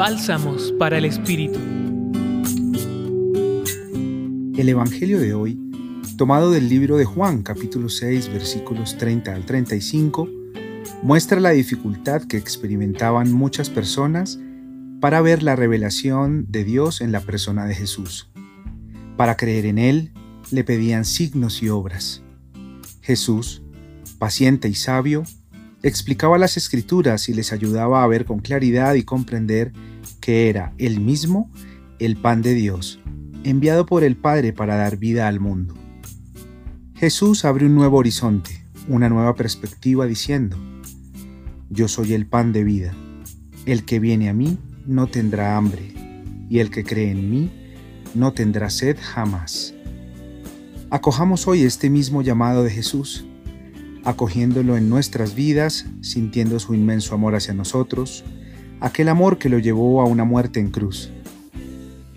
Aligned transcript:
Bálsamos 0.00 0.72
para 0.78 0.96
el 0.96 1.04
Espíritu. 1.04 1.58
El 4.56 4.66
Evangelio 4.70 5.20
de 5.20 5.34
hoy, 5.34 5.58
tomado 6.16 6.50
del 6.50 6.70
libro 6.70 6.96
de 6.96 7.04
Juan 7.04 7.42
capítulo 7.42 7.90
6 7.90 8.32
versículos 8.32 8.96
30 8.96 9.34
al 9.34 9.44
35, 9.44 10.26
muestra 11.02 11.38
la 11.38 11.50
dificultad 11.50 12.22
que 12.22 12.38
experimentaban 12.38 13.30
muchas 13.30 13.68
personas 13.68 14.38
para 15.02 15.20
ver 15.20 15.42
la 15.42 15.54
revelación 15.54 16.46
de 16.48 16.64
Dios 16.64 17.02
en 17.02 17.12
la 17.12 17.20
persona 17.20 17.66
de 17.66 17.74
Jesús. 17.74 18.30
Para 19.18 19.36
creer 19.36 19.66
en 19.66 19.76
Él, 19.76 20.14
le 20.50 20.64
pedían 20.64 21.04
signos 21.04 21.62
y 21.62 21.68
obras. 21.68 22.22
Jesús, 23.02 23.62
paciente 24.18 24.66
y 24.66 24.74
sabio, 24.74 25.24
explicaba 25.82 26.38
las 26.38 26.56
escrituras 26.56 27.28
y 27.28 27.34
les 27.34 27.52
ayudaba 27.52 28.02
a 28.02 28.06
ver 28.06 28.24
con 28.24 28.40
claridad 28.40 28.94
y 28.94 29.02
comprender 29.02 29.72
que 30.20 30.48
era 30.48 30.72
Él 30.78 31.00
mismo 31.00 31.50
el 31.98 32.16
pan 32.16 32.42
de 32.42 32.54
Dios, 32.54 33.00
enviado 33.44 33.86
por 33.86 34.04
el 34.04 34.16
Padre 34.16 34.52
para 34.52 34.76
dar 34.76 34.96
vida 34.96 35.28
al 35.28 35.40
mundo. 35.40 35.74
Jesús 36.94 37.44
abre 37.44 37.66
un 37.66 37.74
nuevo 37.74 37.98
horizonte, 37.98 38.64
una 38.88 39.08
nueva 39.08 39.34
perspectiva 39.34 40.06
diciendo, 40.06 40.56
Yo 41.70 41.88
soy 41.88 42.12
el 42.12 42.26
pan 42.26 42.52
de 42.52 42.64
vida, 42.64 42.94
el 43.64 43.84
que 43.84 44.00
viene 44.00 44.28
a 44.28 44.34
mí 44.34 44.58
no 44.86 45.06
tendrá 45.06 45.56
hambre, 45.56 45.94
y 46.50 46.58
el 46.58 46.70
que 46.70 46.84
cree 46.84 47.10
en 47.10 47.30
mí 47.30 47.50
no 48.14 48.32
tendrá 48.32 48.68
sed 48.68 48.98
jamás. 49.00 49.74
Acojamos 50.90 51.46
hoy 51.46 51.62
este 51.62 51.88
mismo 51.88 52.20
llamado 52.20 52.64
de 52.64 52.70
Jesús 52.70 53.24
acogiéndolo 54.04 54.76
en 54.76 54.88
nuestras 54.88 55.34
vidas, 55.34 55.86
sintiendo 56.00 56.58
su 56.58 56.74
inmenso 56.74 57.14
amor 57.14 57.34
hacia 57.34 57.54
nosotros, 57.54 58.24
aquel 58.80 59.08
amor 59.08 59.38
que 59.38 59.48
lo 59.48 59.58
llevó 59.58 60.00
a 60.00 60.04
una 60.04 60.24
muerte 60.24 60.60
en 60.60 60.70
cruz. 60.70 61.10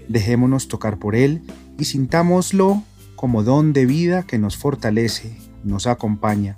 Dejémonos 0.08 0.68
tocar 0.68 0.98
por 0.98 1.16
Él 1.16 1.42
y 1.78 1.86
sintámoslo 1.86 2.84
como 3.16 3.44
don 3.44 3.74
de 3.74 3.86
vida 3.86 4.24
que 4.24 4.38
nos 4.38 4.58
fortalece, 4.58 5.38
nos 5.64 5.88
acompaña, 5.88 6.58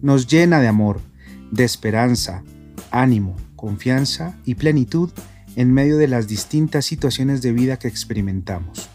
nos 0.00 0.26
llena 0.26 0.60
de 0.60 0.68
amor, 0.68 1.00
de 1.50 1.64
esperanza, 1.64 2.42
ánimo, 2.90 3.36
confianza 3.56 4.36
y 4.44 4.54
plenitud 4.54 5.10
en 5.56 5.72
medio 5.72 5.98
de 5.98 6.08
las 6.08 6.28
distintas 6.28 6.84
situaciones 6.86 7.42
de 7.42 7.52
vida 7.52 7.78
que 7.78 7.88
experimentamos. 7.88 8.88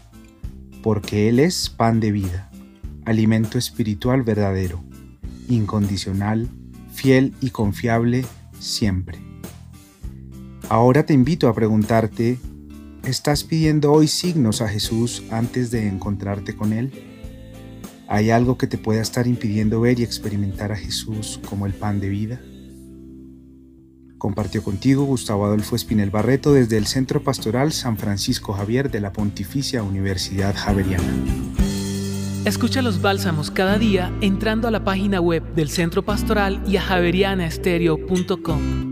Porque 0.82 1.28
Él 1.28 1.38
es 1.38 1.70
pan 1.70 2.00
de 2.00 2.12
vida, 2.12 2.50
alimento 3.04 3.58
espiritual 3.58 4.22
verdadero 4.22 4.87
incondicional, 5.48 6.48
fiel 6.92 7.34
y 7.40 7.50
confiable 7.50 8.24
siempre. 8.58 9.18
Ahora 10.68 11.06
te 11.06 11.14
invito 11.14 11.48
a 11.48 11.54
preguntarte, 11.54 12.38
¿estás 13.04 13.44
pidiendo 13.44 13.92
hoy 13.92 14.06
signos 14.06 14.60
a 14.60 14.68
Jesús 14.68 15.22
antes 15.30 15.70
de 15.70 15.88
encontrarte 15.88 16.54
con 16.54 16.72
Él? 16.72 16.92
¿Hay 18.06 18.30
algo 18.30 18.58
que 18.58 18.66
te 18.66 18.78
pueda 18.78 19.02
estar 19.02 19.26
impidiendo 19.26 19.80
ver 19.80 19.98
y 20.00 20.02
experimentar 20.02 20.72
a 20.72 20.76
Jesús 20.76 21.40
como 21.48 21.66
el 21.66 21.74
pan 21.74 22.00
de 22.00 22.08
vida? 22.08 22.40
Compartió 24.18 24.64
contigo 24.64 25.04
Gustavo 25.04 25.46
Adolfo 25.46 25.76
Espinel 25.76 26.10
Barreto 26.10 26.52
desde 26.52 26.76
el 26.76 26.86
Centro 26.86 27.22
Pastoral 27.22 27.72
San 27.72 27.96
Francisco 27.96 28.52
Javier 28.52 28.90
de 28.90 29.00
la 29.00 29.12
Pontificia 29.12 29.82
Universidad 29.82 30.54
Javeriana. 30.56 31.57
Escucha 32.48 32.80
los 32.80 33.02
bálsamos 33.02 33.50
cada 33.50 33.76
día 33.76 34.10
entrando 34.22 34.68
a 34.68 34.70
la 34.70 34.82
página 34.82 35.20
web 35.20 35.42
del 35.54 35.68
Centro 35.68 36.02
Pastoral 36.02 36.62
y 36.66 36.78
a 36.78 36.80
javerianaestereo.com. 36.80 38.87